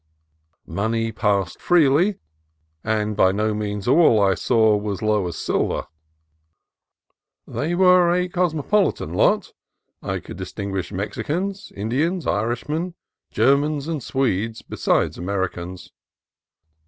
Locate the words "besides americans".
14.63-15.91